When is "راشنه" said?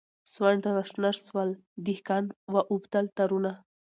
0.77-1.09